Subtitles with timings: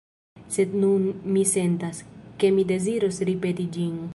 [0.53, 1.05] Sed nun
[1.35, 2.01] mi sentas,
[2.43, 4.05] ke mi deziros ripeti ĝin.